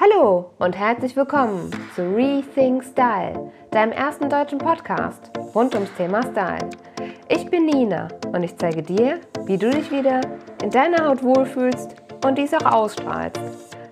Hallo 0.00 0.52
und 0.60 0.78
herzlich 0.78 1.16
willkommen 1.16 1.72
zu 1.96 2.02
Rethink 2.14 2.84
Style, 2.84 3.50
deinem 3.72 3.90
ersten 3.90 4.30
deutschen 4.30 4.58
Podcast 4.58 5.32
rund 5.56 5.74
ums 5.74 5.92
Thema 5.96 6.22
Style. 6.22 6.70
Ich 7.28 7.50
bin 7.50 7.66
Nina 7.66 8.06
und 8.32 8.44
ich 8.44 8.56
zeige 8.56 8.80
dir, 8.80 9.18
wie 9.46 9.58
du 9.58 9.68
dich 9.70 9.90
wieder 9.90 10.20
in 10.62 10.70
deiner 10.70 11.04
Haut 11.04 11.24
wohlfühlst 11.24 11.96
und 12.24 12.38
dies 12.38 12.54
auch 12.54 12.72
ausstrahlst. 12.72 13.40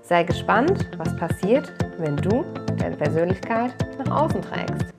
Sei 0.03 0.23
gespannt, 0.23 0.89
was 0.97 1.17
passiert, 1.17 1.73
wenn 1.99 2.17
du 2.17 2.45
deine 2.79 2.97
Persönlichkeit 2.97 3.75
nach 3.99 4.23
außen 4.23 4.43
trägst. 4.43 4.95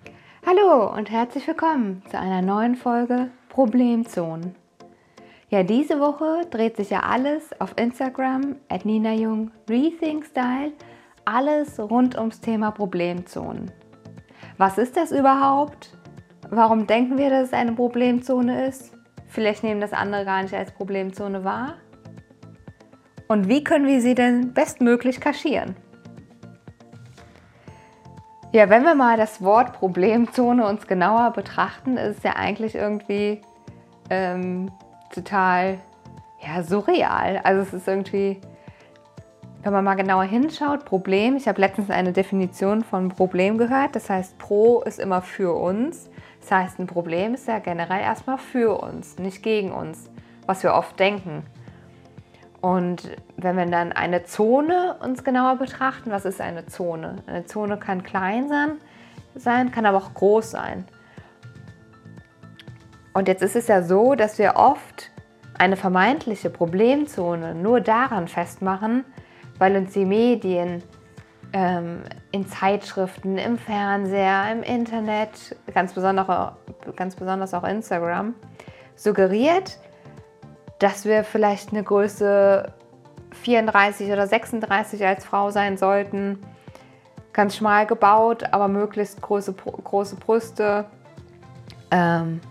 Hallo 0.46 0.94
und 0.94 1.10
herzlich 1.10 1.48
willkommen 1.48 2.04
zu 2.12 2.20
einer 2.20 2.42
neuen 2.42 2.76
Folge 2.76 3.30
Problemzonen. 3.48 4.56
Ja, 5.50 5.64
diese 5.64 6.02
Woche 6.02 6.42
dreht 6.50 6.76
sich 6.76 6.90
ja 6.90 7.04
alles 7.04 7.58
auf 7.62 7.72
Instagram 7.78 8.58
at 8.68 8.84
Nina 8.84 9.14
Jung 9.14 9.52
Rethink 9.70 10.26
Style 10.26 10.74
alles 11.28 11.78
rund 11.78 12.18
ums 12.18 12.40
Thema 12.40 12.72
Problemzonen. 12.72 13.70
Was 14.58 14.78
ist 14.78 14.96
das 14.96 15.12
überhaupt? 15.12 15.98
Warum 16.50 16.88
denken 16.88 17.18
wir, 17.18 17.30
dass 17.30 17.48
es 17.48 17.54
eine 17.54 17.74
Problemzone 17.74 18.66
ist? 18.66 18.94
Vielleicht 19.28 19.62
nehmen 19.62 19.82
das 19.82 19.92
andere 19.92 20.24
gar 20.24 20.42
nicht 20.42 20.54
als 20.54 20.72
Problemzone 20.72 21.44
wahr. 21.44 21.74
Und 23.28 23.50
wie 23.50 23.62
können 23.62 23.86
wir 23.88 24.00
sie 24.00 24.16
denn 24.16 24.54
bestmöglich 24.54 25.20
kaschieren? 25.20 25.76
Ja, 28.54 28.70
wenn 28.70 28.84
wir 28.84 28.96
mal 28.96 29.18
das 29.18 29.44
Wort 29.44 29.74
Problemzone 29.74 30.66
uns 30.66 30.88
genauer 30.88 31.32
betrachten, 31.32 31.98
ist 31.98 32.20
es 32.20 32.24
ja 32.24 32.38
eigentlich 32.38 32.74
irgendwie 32.76 33.42
ähm, 34.10 34.72
total 35.14 35.80
ja, 36.40 36.64
surreal. 36.64 37.42
Also 37.44 37.64
es 37.64 37.74
ist 37.74 37.88
irgendwie 37.90 38.40
wenn 39.68 39.74
man 39.74 39.84
mal 39.84 39.96
genauer 39.96 40.24
hinschaut, 40.24 40.86
Problem, 40.86 41.36
ich 41.36 41.50
habe 41.50 41.60
letztens 41.60 41.90
eine 41.90 42.14
Definition 42.14 42.86
von 42.86 43.10
Problem 43.10 43.58
gehört, 43.58 43.98
das 43.98 44.10
heißt, 44.10 44.38
Pro 44.38 44.82
ist 44.84 44.98
immer 44.98 45.22
für 45.22 45.54
uns. 45.54 46.10
Das 46.40 46.52
heißt, 46.52 46.80
ein 46.80 46.88
Problem 46.88 47.34
ist 47.34 47.50
ja 47.50 47.60
generell 47.60 48.00
erstmal 48.00 48.38
für 48.38 48.82
uns, 48.82 49.20
nicht 49.20 49.44
gegen 49.44 49.74
uns, 49.74 50.10
was 50.46 50.64
wir 50.64 50.74
oft 50.74 50.98
denken. 50.98 51.44
Und 52.62 53.12
wenn 53.36 53.58
wir 53.58 53.66
dann 53.66 53.92
eine 53.92 54.24
Zone 54.24 54.96
uns 55.02 55.26
genauer 55.26 55.58
betrachten, 55.58 56.12
was 56.12 56.24
ist 56.24 56.40
eine 56.40 56.66
Zone? 56.68 57.18
Eine 57.28 57.46
Zone 57.46 57.76
kann 57.76 58.04
klein 58.04 58.48
sein, 58.48 58.72
sein 59.36 59.72
kann 59.72 59.86
aber 59.86 59.98
auch 59.98 60.14
groß 60.14 60.50
sein. 60.50 60.86
Und 63.12 63.28
jetzt 63.28 63.44
ist 63.44 63.58
es 63.58 63.68
ja 63.68 63.82
so, 63.82 64.16
dass 64.16 64.40
wir 64.40 64.56
oft 64.56 65.12
eine 65.58 65.76
vermeintliche 65.76 66.50
Problemzone 66.50 67.54
nur 67.54 67.82
daran 67.82 68.30
festmachen, 68.30 69.04
weil 69.58 69.76
uns 69.76 69.94
die 69.94 70.06
Medien 70.06 70.84
ähm, 71.54 72.02
in 72.32 72.48
Zeitschriften, 72.48 73.38
im 73.38 73.58
Fernseher, 73.58 74.52
im 74.52 74.64
Internet, 74.64 75.56
ganz 75.74 75.94
besonders, 75.94 76.54
ganz 76.96 77.16
besonders 77.16 77.54
auch 77.54 77.64
Instagram, 77.64 78.36
suggeriert, 78.96 79.78
dass 80.80 81.06
wir 81.06 81.24
vielleicht 81.24 81.72
eine 81.72 81.84
Größe 81.84 82.74
34 83.44 84.12
oder 84.12 84.28
36 84.28 85.06
als 85.06 85.26
Frau 85.26 85.52
sein 85.52 85.78
sollten. 85.78 86.40
Ganz 87.34 87.56
schmal 87.56 87.86
gebaut, 87.86 88.44
aber 88.52 88.68
möglichst 88.68 89.22
große, 89.22 89.54
große 89.54 90.16
Brüste. 90.16 90.86
Ähm, 91.92 92.42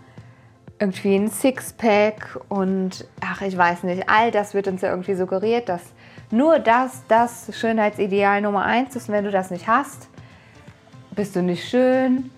irgendwie 0.79 1.15
ein 1.15 1.29
Sixpack 1.29 2.39
und 2.49 3.07
ach, 3.21 3.41
ich 3.41 3.57
weiß 3.57 3.83
nicht, 3.83 4.07
all 4.07 4.31
das 4.31 4.53
wird 4.53 4.67
uns 4.67 4.81
ja 4.81 4.89
irgendwie 4.89 5.15
suggeriert, 5.15 5.69
dass 5.69 5.81
nur 6.29 6.59
das, 6.59 7.03
das 7.07 7.49
Schönheitsideal 7.57 8.41
Nummer 8.41 8.65
eins 8.65 8.95
ist. 8.95 9.09
Und 9.09 9.15
wenn 9.15 9.23
du 9.23 9.31
das 9.31 9.51
nicht 9.51 9.67
hast, 9.67 10.09
bist 11.11 11.35
du 11.35 11.41
nicht 11.41 11.67
schön. 11.67 12.31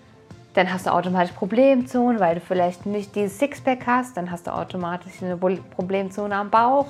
Dann 0.54 0.72
hast 0.72 0.86
du 0.86 0.92
automatisch 0.92 1.32
Problemzonen, 1.32 2.20
weil 2.20 2.36
du 2.36 2.40
vielleicht 2.40 2.86
nicht 2.86 3.14
dieses 3.14 3.38
Sixpack 3.38 3.86
hast. 3.86 4.16
Dann 4.16 4.30
hast 4.30 4.46
du 4.46 4.52
automatisch 4.52 5.22
eine 5.22 5.36
Problemzone 5.36 6.34
am 6.34 6.50
Bauch. 6.50 6.86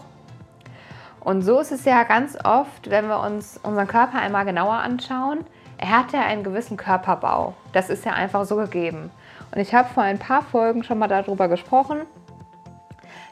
Und 1.20 1.42
so 1.42 1.60
ist 1.60 1.72
es 1.72 1.84
ja 1.84 2.02
ganz 2.04 2.38
oft, 2.44 2.88
wenn 2.88 3.06
wir 3.08 3.20
uns 3.20 3.60
unseren 3.62 3.86
Körper 3.86 4.18
einmal 4.18 4.46
genauer 4.46 4.74
anschauen. 4.74 5.44
Er 5.76 5.98
hat 5.98 6.12
ja 6.12 6.22
einen 6.22 6.44
gewissen 6.44 6.76
Körperbau. 6.76 7.54
Das 7.72 7.90
ist 7.90 8.04
ja 8.04 8.12
einfach 8.12 8.44
so 8.44 8.56
gegeben. 8.56 9.10
Und 9.52 9.60
ich 9.60 9.74
habe 9.74 9.88
vor 9.88 10.02
ein 10.02 10.18
paar 10.18 10.42
Folgen 10.42 10.82
schon 10.84 10.98
mal 10.98 11.08
darüber 11.08 11.48
gesprochen, 11.48 12.02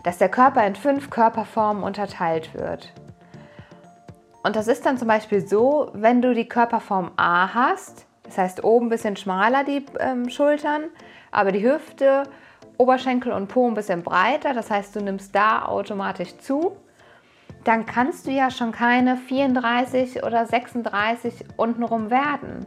dass 0.03 0.19
der 0.19 0.29
Körper 0.29 0.67
in 0.67 0.75
fünf 0.75 1.11
Körperformen 1.11 1.83
unterteilt 1.83 2.55
wird. 2.55 2.93
Und 4.43 4.57
das 4.57 4.69
ist 4.69 4.87
dann 4.87 4.99
zum 4.99 5.09
Beispiel 5.09 5.47
so, 5.47 5.91
wenn 5.95 6.23
du 6.23 6.33
die 6.35 6.49
Körperform 6.49 7.11
A 7.17 7.53
hast, 7.53 8.07
das 8.23 8.39
heißt 8.39 8.65
oben 8.65 8.87
ein 8.87 8.91
bisschen 8.91 9.17
schmaler 9.17 9.65
die 9.65 9.85
ähm, 9.99 10.29
Schultern, 10.29 10.85
aber 11.31 11.51
die 11.53 11.63
Hüfte, 11.63 12.25
Oberschenkel 12.77 13.33
und 13.33 13.49
Po 13.49 13.67
ein 13.67 13.75
bisschen 13.75 14.03
breiter, 14.03 14.55
das 14.55 14.71
heißt 14.71 14.95
du 14.95 15.01
nimmst 15.01 15.35
da 15.35 15.65
automatisch 15.65 16.37
zu, 16.39 16.77
dann 17.65 17.87
kannst 17.87 18.27
du 18.27 18.31
ja 18.31 18.51
schon 18.51 18.71
keine 18.71 19.17
34 19.17 20.23
oder 20.23 20.47
36 20.47 21.45
untenrum 21.57 22.11
werden. 22.11 22.67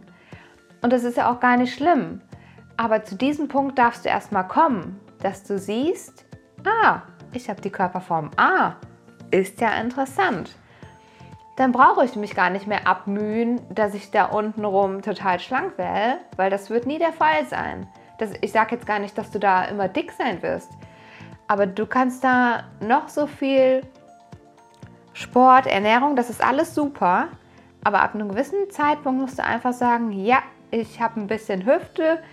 Und 0.81 0.91
das 0.91 1.03
ist 1.03 1.17
ja 1.17 1.31
auch 1.31 1.39
gar 1.39 1.57
nicht 1.57 1.73
schlimm. 1.73 2.21
Aber 2.75 3.03
zu 3.03 3.15
diesem 3.15 3.47
Punkt 3.47 3.77
darfst 3.77 4.05
du 4.05 4.09
erstmal 4.09 4.47
kommen, 4.47 4.99
dass 5.19 5.43
du 5.43 5.57
siehst, 5.57 6.25
ah, 6.65 7.03
ich 7.31 7.49
habe 7.49 7.61
die 7.61 7.69
Körperform 7.69 8.31
A. 8.35 8.75
Ist 9.29 9.61
ja 9.61 9.79
interessant 9.79 10.51
dann 11.55 11.71
brauche 11.71 12.05
ich 12.05 12.15
mich 12.15 12.33
gar 12.33 12.49
nicht 12.49 12.67
mehr 12.67 12.87
abmühen, 12.87 13.61
dass 13.69 13.93
ich 13.93 14.11
da 14.11 14.25
unten 14.25 14.63
rum 14.63 15.01
total 15.01 15.39
schlank 15.39 15.77
werde, 15.77 16.19
weil 16.37 16.49
das 16.49 16.69
wird 16.69 16.85
nie 16.85 16.97
der 16.97 17.13
Fall 17.13 17.45
sein. 17.45 17.87
Das, 18.17 18.31
ich 18.41 18.51
sage 18.51 18.75
jetzt 18.75 18.85
gar 18.85 18.99
nicht, 18.99 19.17
dass 19.17 19.31
du 19.31 19.39
da 19.39 19.65
immer 19.65 19.87
dick 19.87 20.11
sein 20.11 20.41
wirst, 20.41 20.71
aber 21.47 21.67
du 21.67 21.85
kannst 21.85 22.23
da 22.23 22.63
noch 22.79 23.09
so 23.09 23.27
viel 23.27 23.81
Sport, 25.13 25.67
Ernährung, 25.67 26.15
das 26.15 26.29
ist 26.29 26.41
alles 26.41 26.73
super, 26.73 27.27
aber 27.83 28.01
ab 28.01 28.15
einem 28.15 28.29
gewissen 28.29 28.69
Zeitpunkt 28.69 29.19
musst 29.19 29.39
du 29.39 29.43
einfach 29.43 29.73
sagen, 29.73 30.11
ja, 30.11 30.43
ich 30.69 31.01
habe 31.01 31.19
ein 31.19 31.27
bisschen 31.27 31.65
Hüfte, 31.65 32.23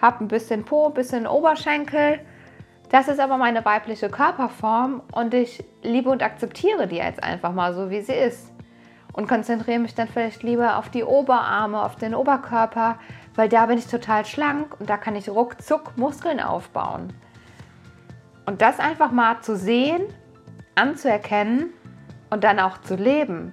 habe 0.00 0.24
ein 0.24 0.28
bisschen 0.28 0.64
Po, 0.64 0.86
ein 0.86 0.94
bisschen 0.94 1.26
Oberschenkel. 1.26 2.20
Das 2.90 3.08
ist 3.08 3.18
aber 3.18 3.36
meine 3.36 3.64
weibliche 3.64 4.08
Körperform 4.08 5.02
und 5.12 5.34
ich 5.34 5.64
liebe 5.82 6.08
und 6.08 6.22
akzeptiere 6.22 6.86
die 6.86 6.96
jetzt 6.96 7.22
einfach 7.22 7.52
mal 7.52 7.74
so, 7.74 7.90
wie 7.90 8.00
sie 8.00 8.14
ist 8.14 8.52
und 9.12 9.28
konzentriere 9.28 9.78
mich 9.78 9.94
dann 9.94 10.08
vielleicht 10.08 10.42
lieber 10.42 10.78
auf 10.78 10.90
die 10.90 11.04
Oberarme, 11.04 11.82
auf 11.82 11.96
den 11.96 12.14
Oberkörper, 12.14 12.98
weil 13.34 13.48
da 13.48 13.66
bin 13.66 13.78
ich 13.78 13.86
total 13.86 14.24
schlank 14.24 14.78
und 14.80 14.88
da 14.90 14.96
kann 14.96 15.16
ich 15.16 15.28
ruckzuck 15.28 15.96
Muskeln 15.96 16.40
aufbauen. 16.40 17.12
Und 18.46 18.62
das 18.62 18.78
einfach 18.80 19.10
mal 19.10 19.40
zu 19.40 19.56
sehen, 19.56 20.02
anzuerkennen 20.74 21.70
und 22.30 22.44
dann 22.44 22.60
auch 22.60 22.78
zu 22.78 22.94
leben. 22.94 23.52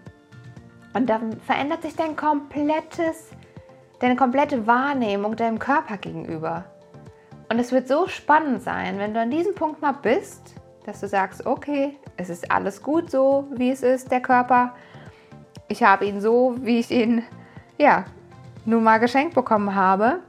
Und 0.93 1.09
dann 1.09 1.39
verändert 1.41 1.81
sich 1.81 1.95
dein 1.95 2.15
komplettes, 2.15 3.31
deine 3.99 4.15
komplette 4.15 4.65
Wahrnehmung 4.67 5.35
deinem 5.35 5.59
Körper 5.59 5.97
gegenüber. 5.97 6.65
Und 7.49 7.59
es 7.59 7.71
wird 7.71 7.87
so 7.87 8.07
spannend 8.07 8.61
sein, 8.63 8.97
wenn 8.97 9.13
du 9.13 9.19
an 9.19 9.29
diesem 9.29 9.55
Punkt 9.55 9.81
mal 9.81 9.91
bist, 9.91 10.55
dass 10.85 11.01
du 11.01 11.07
sagst, 11.07 11.45
okay, 11.45 11.97
es 12.17 12.29
ist 12.29 12.49
alles 12.51 12.81
gut 12.81 13.11
so, 13.11 13.47
wie 13.51 13.71
es 13.71 13.83
ist, 13.83 14.11
der 14.11 14.21
Körper 14.21 14.75
ich 15.67 15.83
habe 15.83 16.05
ihn 16.05 16.21
so, 16.21 16.55
wie 16.61 16.79
ich 16.79 16.91
ihn, 16.91 17.23
ja, 17.77 18.05
nun 18.65 18.83
mal 18.83 18.99
geschenkt 18.99 19.35
bekommen 19.35 19.75
habe. 19.75 20.19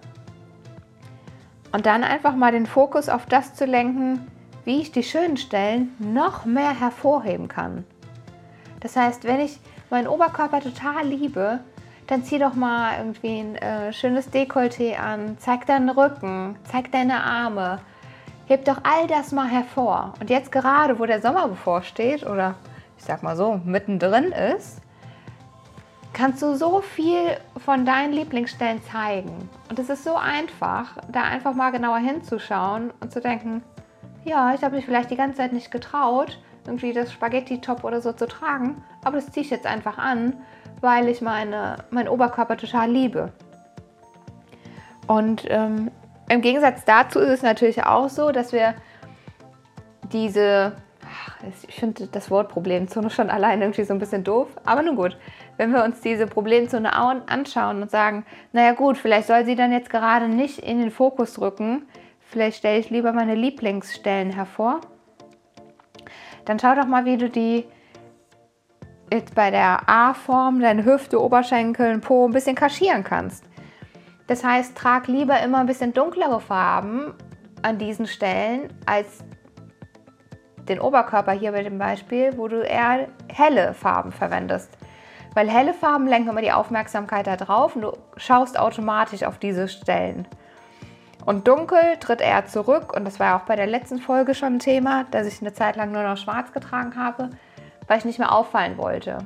Und 1.72 1.86
dann 1.86 2.04
einfach 2.04 2.34
mal 2.34 2.52
den 2.52 2.66
Fokus 2.66 3.08
auf 3.08 3.26
das 3.26 3.54
zu 3.54 3.64
lenken, 3.64 4.26
wie 4.64 4.80
ich 4.80 4.92
die 4.92 5.02
schönen 5.02 5.36
Stellen 5.36 5.94
noch 5.98 6.44
mehr 6.44 6.78
hervorheben 6.78 7.48
kann. 7.48 7.84
Das 8.80 8.96
heißt, 8.96 9.24
wenn 9.24 9.40
ich 9.40 9.58
meinen 9.90 10.08
Oberkörper 10.08 10.60
total 10.60 11.06
liebe, 11.06 11.60
dann 12.06 12.24
zieh 12.24 12.38
doch 12.38 12.54
mal 12.54 12.98
irgendwie 12.98 13.40
ein 13.40 13.56
äh, 13.56 13.92
schönes 13.92 14.32
Dekolleté 14.32 14.96
an, 14.96 15.36
zeig 15.38 15.66
deinen 15.66 15.88
Rücken, 15.88 16.56
zeig 16.64 16.92
deine 16.92 17.22
Arme, 17.22 17.80
heb 18.46 18.64
doch 18.64 18.78
all 18.84 19.06
das 19.08 19.32
mal 19.32 19.48
hervor. 19.48 20.14
Und 20.20 20.30
jetzt 20.30 20.52
gerade, 20.52 20.98
wo 20.98 21.06
der 21.06 21.20
Sommer 21.20 21.48
bevorsteht 21.48 22.24
oder 22.24 22.54
ich 22.96 23.04
sag 23.04 23.22
mal 23.22 23.36
so, 23.36 23.60
mittendrin 23.64 24.32
ist, 24.32 24.80
kannst 26.16 26.40
du 26.40 26.54
so 26.56 26.80
viel 26.80 27.36
von 27.62 27.84
deinen 27.84 28.14
Lieblingsstellen 28.14 28.82
zeigen. 28.90 29.50
Und 29.68 29.78
es 29.78 29.90
ist 29.90 30.02
so 30.02 30.14
einfach, 30.14 30.96
da 31.12 31.24
einfach 31.24 31.54
mal 31.54 31.70
genauer 31.72 31.98
hinzuschauen 31.98 32.90
und 33.00 33.12
zu 33.12 33.20
denken, 33.20 33.62
ja, 34.24 34.54
ich 34.54 34.64
habe 34.64 34.76
mich 34.76 34.86
vielleicht 34.86 35.10
die 35.10 35.16
ganze 35.16 35.36
Zeit 35.36 35.52
nicht 35.52 35.70
getraut, 35.70 36.40
irgendwie 36.66 36.94
das 36.94 37.12
Spaghetti-Top 37.12 37.84
oder 37.84 38.00
so 38.00 38.14
zu 38.14 38.26
tragen, 38.26 38.82
aber 39.04 39.16
das 39.16 39.30
ziehe 39.30 39.44
ich 39.44 39.50
jetzt 39.50 39.66
einfach 39.66 39.98
an, 39.98 40.38
weil 40.80 41.08
ich 41.08 41.20
meine, 41.20 41.76
meinen 41.90 42.08
Oberkörper 42.08 42.56
total 42.56 42.90
liebe. 42.90 43.30
Und 45.06 45.44
ähm, 45.50 45.90
im 46.30 46.40
Gegensatz 46.40 46.86
dazu 46.86 47.18
ist 47.18 47.30
es 47.30 47.42
natürlich 47.42 47.84
auch 47.84 48.08
so, 48.08 48.32
dass 48.32 48.52
wir 48.52 48.74
diese 50.12 50.72
ich 51.68 51.74
finde 51.74 52.06
das 52.06 52.30
Wort 52.30 52.48
Problemzone 52.48 53.10
schon 53.10 53.30
allein 53.30 53.60
irgendwie 53.60 53.84
so 53.84 53.92
ein 53.92 53.98
bisschen 53.98 54.24
doof. 54.24 54.48
Aber 54.64 54.82
nun 54.82 54.96
gut, 54.96 55.16
wenn 55.56 55.72
wir 55.72 55.84
uns 55.84 56.00
diese 56.00 56.26
Problemzone 56.26 56.92
anschauen 56.94 57.82
und 57.82 57.90
sagen, 57.90 58.24
naja 58.52 58.72
gut, 58.72 58.96
vielleicht 58.96 59.26
soll 59.28 59.44
sie 59.44 59.54
dann 59.54 59.72
jetzt 59.72 59.90
gerade 59.90 60.28
nicht 60.28 60.58
in 60.58 60.80
den 60.80 60.90
Fokus 60.90 61.40
rücken, 61.40 61.86
vielleicht 62.20 62.58
stelle 62.58 62.78
ich 62.78 62.90
lieber 62.90 63.12
meine 63.12 63.34
Lieblingsstellen 63.34 64.30
hervor, 64.30 64.80
dann 66.44 66.58
schau 66.58 66.74
doch 66.74 66.86
mal, 66.86 67.04
wie 67.04 67.16
du 67.16 67.28
die 67.28 67.64
jetzt 69.12 69.34
bei 69.34 69.50
der 69.50 69.88
A-Form, 69.88 70.60
deine 70.60 70.84
Hüfte, 70.84 71.22
Oberschenkel, 71.22 71.98
Po 71.98 72.26
ein 72.26 72.32
bisschen 72.32 72.56
kaschieren 72.56 73.04
kannst. 73.04 73.44
Das 74.26 74.42
heißt, 74.42 74.76
trag 74.76 75.06
lieber 75.06 75.40
immer 75.40 75.58
ein 75.58 75.66
bisschen 75.66 75.92
dunklere 75.92 76.40
Farben 76.40 77.14
an 77.62 77.78
diesen 77.78 78.06
Stellen 78.06 78.72
als 78.84 79.24
den 80.68 80.80
Oberkörper 80.80 81.32
hier 81.32 81.52
bei 81.52 81.62
dem 81.62 81.78
Beispiel, 81.78 82.36
wo 82.36 82.48
du 82.48 82.60
eher 82.62 83.08
helle 83.32 83.74
Farben 83.74 84.12
verwendest. 84.12 84.70
Weil 85.34 85.50
helle 85.50 85.74
Farben 85.74 86.06
lenken 86.06 86.30
immer 86.30 86.42
die 86.42 86.52
Aufmerksamkeit 86.52 87.26
da 87.26 87.36
drauf 87.36 87.76
und 87.76 87.82
du 87.82 87.92
schaust 88.16 88.58
automatisch 88.58 89.22
auf 89.22 89.38
diese 89.38 89.68
Stellen. 89.68 90.26
Und 91.24 91.48
dunkel 91.48 91.96
tritt 92.00 92.20
eher 92.20 92.46
zurück 92.46 92.94
und 92.96 93.04
das 93.04 93.18
war 93.18 93.36
auch 93.36 93.46
bei 93.46 93.56
der 93.56 93.66
letzten 93.66 93.98
Folge 93.98 94.34
schon 94.34 94.54
ein 94.54 94.58
Thema, 94.60 95.04
dass 95.10 95.26
ich 95.26 95.40
eine 95.40 95.52
Zeit 95.52 95.76
lang 95.76 95.92
nur 95.92 96.04
noch 96.04 96.16
schwarz 96.16 96.52
getragen 96.52 96.94
habe, 96.96 97.30
weil 97.88 97.98
ich 97.98 98.04
nicht 98.04 98.18
mehr 98.18 98.32
auffallen 98.32 98.78
wollte. 98.78 99.18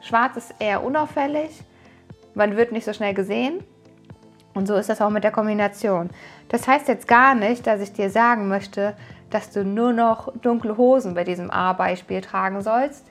Schwarz 0.00 0.36
ist 0.36 0.54
eher 0.58 0.82
unauffällig, 0.82 1.62
man 2.34 2.56
wird 2.56 2.72
nicht 2.72 2.84
so 2.84 2.92
schnell 2.92 3.14
gesehen 3.14 3.62
und 4.54 4.66
so 4.66 4.74
ist 4.74 4.88
das 4.88 5.00
auch 5.00 5.10
mit 5.10 5.24
der 5.24 5.30
Kombination. 5.30 6.10
Das 6.48 6.66
heißt 6.66 6.88
jetzt 6.88 7.08
gar 7.08 7.34
nicht, 7.34 7.66
dass 7.66 7.80
ich 7.80 7.92
dir 7.92 8.10
sagen 8.10 8.48
möchte, 8.48 8.96
dass 9.34 9.50
du 9.50 9.64
nur 9.64 9.92
noch 9.92 10.32
dunkle 10.40 10.76
Hosen 10.76 11.14
bei 11.14 11.24
diesem 11.24 11.50
A-Beispiel 11.50 12.20
tragen 12.20 12.62
sollst. 12.62 13.04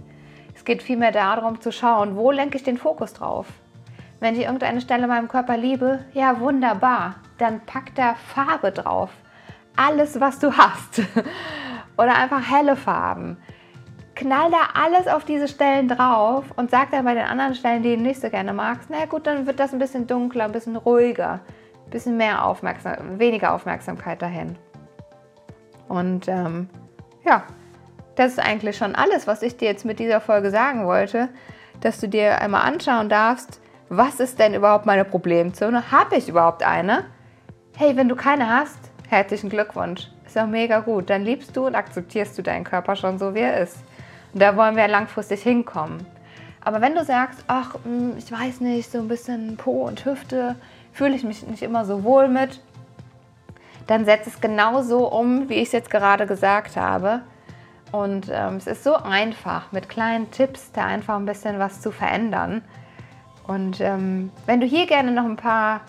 Es 0.56 0.64
geht 0.64 0.82
vielmehr 0.82 1.12
darum 1.12 1.60
zu 1.60 1.74
schauen, 1.74 2.16
wo 2.16 2.32
lenke 2.32 2.56
ich 2.56 2.64
den 2.64 2.78
Fokus 2.78 3.12
drauf. 3.12 3.48
Wenn 4.22 4.36
ich 4.36 4.44
irgendeine 4.44 4.80
Stelle 4.80 5.04
in 5.04 5.10
meinem 5.10 5.28
Körper 5.28 5.58
liebe, 5.58 6.06
ja 6.14 6.40
wunderbar, 6.40 7.16
dann 7.40 7.60
pack 7.66 7.94
da 7.96 8.16
Farbe 8.16 8.72
drauf. 8.72 9.10
Alles, 9.76 10.22
was 10.22 10.40
du 10.40 10.56
hast. 10.56 11.02
Oder 11.98 12.16
einfach 12.16 12.50
helle 12.50 12.78
Farben. 12.78 13.36
Knall 14.16 14.50
da 14.50 14.82
alles 14.82 15.08
auf 15.08 15.26
diese 15.26 15.50
Stellen 15.50 15.90
drauf 15.90 16.46
und 16.56 16.72
sag 16.72 16.92
dann 16.92 17.04
bei 17.04 17.16
den 17.16 17.26
anderen 17.26 17.54
Stellen, 17.54 17.84
die 17.84 17.98
du 17.98 18.02
nicht 18.02 18.22
so 18.22 18.30
gerne 18.30 18.54
magst, 18.54 18.90
na 18.90 19.04
gut, 19.08 19.28
dann 19.28 19.46
wird 19.46 19.60
das 19.60 19.74
ein 19.74 19.80
bisschen 19.80 20.08
dunkler, 20.08 20.46
ein 20.46 20.54
bisschen 20.54 20.78
ruhiger, 20.78 21.42
ein 21.86 21.90
bisschen 21.90 22.16
mehr 22.16 22.46
Aufmerksam 22.46 23.20
weniger 23.20 23.54
Aufmerksamkeit 23.54 24.22
dahin. 24.22 24.56
Und 25.94 26.28
ähm, 26.28 26.70
ja, 27.24 27.44
das 28.16 28.32
ist 28.32 28.40
eigentlich 28.40 28.76
schon 28.76 28.96
alles, 28.96 29.28
was 29.28 29.44
ich 29.44 29.58
dir 29.58 29.68
jetzt 29.68 29.86
mit 29.86 30.00
dieser 30.00 30.22
Folge 30.22 30.50
sagen 30.50 30.88
wollte, 30.88 31.30
dass 31.82 32.00
du 32.00 32.08
dir 32.08 32.42
einmal 32.42 32.64
anschauen 32.64 33.10
darfst, 33.10 33.62
was 33.90 34.20
ist 34.20 34.40
denn 34.40 34.56
überhaupt 34.56 34.88
meine 34.88 35.06
Problemzone? 35.06 35.92
Habe 35.92 36.16
ich 36.16 36.28
überhaupt 36.28 36.64
eine? 36.64 37.06
Hey, 37.78 37.96
wenn 37.96 38.10
du 38.10 38.16
keine 38.16 38.50
hast, 38.50 38.80
herzlichen 39.08 39.52
Glückwunsch. 39.52 40.10
Ist 40.26 40.36
auch 40.36 40.48
mega 40.48 40.80
gut. 40.80 41.12
Dann 41.12 41.22
liebst 41.22 41.56
du 41.56 41.68
und 41.68 41.76
akzeptierst 41.76 42.36
du 42.40 42.42
deinen 42.42 42.64
Körper 42.64 42.96
schon 42.96 43.20
so, 43.20 43.36
wie 43.36 43.42
er 43.42 43.62
ist. 43.62 43.78
Und 44.34 44.42
da 44.42 44.58
wollen 44.58 44.76
wir 44.76 44.88
langfristig 44.88 45.44
hinkommen. 45.44 46.08
Aber 46.62 46.82
wenn 46.82 46.96
du 46.96 47.06
sagst, 47.06 47.44
ach, 47.46 47.76
hm, 47.84 48.18
ich 48.18 48.32
weiß 48.32 48.62
nicht, 48.62 48.92
so 48.92 48.98
ein 48.98 49.08
bisschen 49.08 49.58
Po 49.58 49.84
und 49.84 50.04
Hüfte, 50.06 50.56
fühle 50.92 51.14
ich 51.14 51.24
mich 51.24 51.46
nicht 51.46 51.62
immer 51.62 51.86
so 51.86 52.04
wohl 52.04 52.30
mit, 52.30 52.62
dann 53.88 54.06
setz 54.06 54.28
es 54.28 54.42
genauso 54.42 55.08
um, 55.08 55.50
wie 55.50 55.56
ich 55.56 55.68
es 55.68 55.72
jetzt 55.72 55.90
gerade 55.90 56.26
gesagt 56.26 56.78
habe. 56.78 57.22
Und 57.92 58.32
ähm, 58.32 58.56
es 58.56 58.68
ist 58.68 58.84
so 58.84 58.96
einfach, 58.96 59.72
mit 59.72 59.88
kleinen 59.88 60.32
Tipps 60.32 60.72
da 60.72 60.86
einfach 60.86 61.16
ein 61.16 61.26
bisschen 61.26 61.60
was 61.60 61.82
zu 61.82 61.92
verändern. 61.92 62.64
Und 63.46 63.82
ähm, 63.82 64.32
wenn 64.46 64.60
du 64.60 64.66
hier 64.66 64.88
gerne 64.88 65.12
noch 65.12 65.26
ein 65.26 65.36
paar 65.36 65.82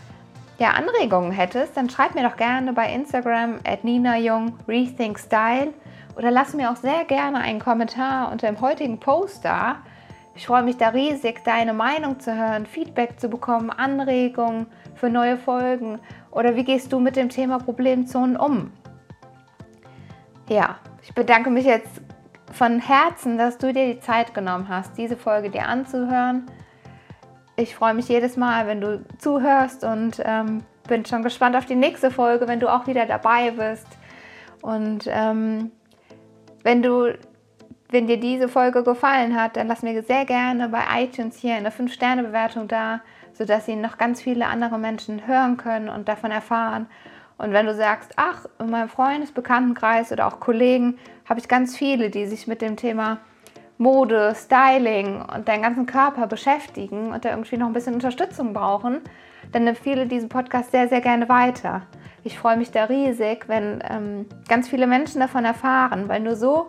ja, 0.59 0.71
Anregungen 0.71 1.33
hättest, 1.33 1.77
dann 1.77 1.89
schreib 1.89 2.15
mir 2.15 2.29
doch 2.29 2.37
gerne 2.37 2.73
bei 2.73 2.93
Instagram 2.93 3.61
at 3.65 3.85
Nina 3.85 4.19
Jung 4.19 4.59
Rethink 4.69 5.19
Style 5.19 5.73
oder 6.17 6.31
lass 6.31 6.55
mir 6.55 6.71
auch 6.71 6.77
sehr 6.77 7.05
gerne 7.05 7.39
einen 7.39 7.59
Kommentar 7.59 8.31
unter 8.31 8.47
dem 8.47 8.61
heutigen 8.61 9.01
Post 9.01 9.45
da. 9.45 9.77
Ich 10.37 10.47
freue 10.47 10.65
mich 10.65 10.77
da 10.77 10.89
riesig, 10.89 11.45
deine 11.45 11.73
Meinung 11.73 12.19
zu 12.19 12.35
hören, 12.35 12.67
Feedback 12.67 13.21
zu 13.21 13.29
bekommen, 13.29 13.71
Anregungen 13.71 14.67
für 14.97 15.09
neue 15.09 15.37
Folgen 15.37 16.01
oder 16.33 16.57
wie 16.57 16.65
gehst 16.65 16.93
du 16.93 16.99
mit 16.99 17.15
dem 17.15 17.29
Thema 17.29 17.59
Problemzonen 17.59 18.37
um? 18.37 18.73
Ja, 20.49 20.77
ich 21.03 21.15
bedanke 21.15 21.51
mich 21.51 21.65
jetzt 21.65 22.03
von 22.53 22.81
Herzen, 22.81 23.39
dass 23.39 23.59
du 23.59 23.73
dir 23.73 23.95
die 23.95 24.01
Zeit 24.01 24.35
genommen 24.35 24.69
hast, 24.69 24.99
diese 24.99 25.17
Folge 25.17 25.51
dir 25.51 25.69
anzuhören. 25.69 26.47
Ich 27.57 27.77
freue 27.77 27.95
mich 27.95 28.09
jedes 28.09 28.37
Mal, 28.37 28.67
wenn 28.67 28.81
du 28.81 29.05
zuhörst 29.19 29.85
und 29.85 30.21
ähm, 30.25 30.65
bin 30.89 31.07
schon 31.07 31.23
gespannt 31.23 31.55
auf 31.55 31.67
die 31.67 31.77
nächste 31.77 32.11
Folge, 32.11 32.49
wenn 32.49 32.59
du 32.59 32.69
auch 32.69 32.89
wieder 32.89 33.07
dabei 33.07 33.53
bist. 33.53 33.87
Und 34.63 35.05
ähm, 35.07 35.71
wenn 36.65 36.83
du 36.83 37.17
wenn 37.91 38.07
dir 38.07 38.19
diese 38.19 38.49
Folge 38.49 38.83
gefallen 38.83 39.41
hat, 39.41 39.57
dann 39.57 39.69
lass 39.69 39.83
mir 39.83 40.03
sehr 40.03 40.25
gerne 40.25 40.69
bei 40.69 40.83
iTunes 41.03 41.37
hier 41.39 41.55
eine 41.55 41.71
5-Sterne-Bewertung 41.71 42.69
da, 42.69 43.01
sodass 43.33 43.67
sie 43.67 43.77
noch 43.77 43.99
ganz 43.99 44.23
viele 44.23 44.47
andere 44.47 44.79
Menschen 44.79 45.27
hören 45.27 45.57
können 45.57 45.89
und 45.89 46.09
davon 46.09 46.31
erfahren. 46.31 46.87
Und 47.37 47.53
wenn 47.53 47.67
du 47.67 47.75
sagst, 47.75 48.13
ach, 48.17 48.47
in 48.59 48.71
meinem 48.71 48.89
Freundesbekanntenkreis 48.89 50.13
oder 50.13 50.27
auch 50.27 50.41
Kollegen 50.41 50.99
habe 51.29 51.41
ich 51.41 51.49
ganz 51.49 51.77
viele, 51.77 52.11
die 52.11 52.27
sich 52.27 52.47
mit 52.47 52.63
dem 52.63 52.77
Thema 52.77 53.19
Mode, 53.77 54.35
Styling 54.37 55.21
und 55.21 55.49
deinen 55.49 55.63
ganzen 55.63 55.87
Körper 55.87 56.27
beschäftigen 56.27 57.13
und 57.13 57.25
da 57.25 57.31
irgendwie 57.31 57.57
noch 57.57 57.67
ein 57.67 57.73
bisschen 57.73 57.95
Unterstützung 57.95 58.53
brauchen, 58.53 59.01
dann 59.53 59.67
empfehle 59.67 60.07
diesen 60.07 60.29
Podcast 60.29 60.71
sehr, 60.71 60.89
sehr 60.89 61.01
gerne 61.01 61.29
weiter. 61.29 61.83
Ich 62.23 62.39
freue 62.39 62.57
mich 62.57 62.71
da 62.71 62.85
riesig, 62.85 63.49
wenn 63.49 63.83
ähm, 63.89 64.27
ganz 64.49 64.69
viele 64.69 64.87
Menschen 64.87 65.21
davon 65.21 65.45
erfahren, 65.45 66.09
weil 66.09 66.21
nur 66.21 66.37
so 66.37 66.69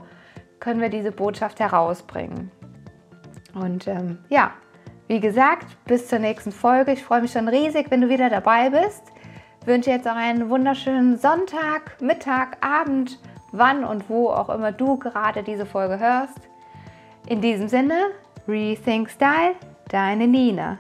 können 0.66 0.82
wir 0.82 0.90
diese 0.90 1.12
Botschaft 1.12 1.60
herausbringen. 1.60 2.50
Und 3.54 3.88
ähm, 3.88 4.18
ja, 4.30 4.52
wie 5.08 5.20
gesagt, 5.20 5.68
bis 5.86 6.08
zur 6.08 6.18
nächsten 6.18 6.52
Folge. 6.52 6.92
Ich 6.92 7.04
freue 7.04 7.22
mich 7.22 7.34
schon 7.34 7.48
riesig, 7.48 7.92
wenn 7.92 8.02
du 8.02 8.10
wieder 8.10 8.32
dabei 8.32 8.72
bist. 8.72 9.04
Ich 9.62 9.68
wünsche 9.68 9.92
jetzt 9.92 10.08
auch 10.08 10.16
einen 10.16 10.50
wunderschönen 10.50 11.20
Sonntag, 11.20 12.02
Mittag, 12.02 12.58
Abend, 12.66 13.20
wann 13.52 13.84
und 13.84 14.10
wo 14.10 14.30
auch 14.30 14.50
immer 14.50 14.72
du 14.72 14.98
gerade 14.98 15.44
diese 15.44 15.68
Folge 15.68 16.00
hörst. 16.00 16.40
In 17.28 17.42
diesem 17.42 17.68
Sinne, 17.68 18.08
Rethink 18.48 19.12
Style, 19.12 19.54
deine 19.90 20.28
Nina. 20.28 20.80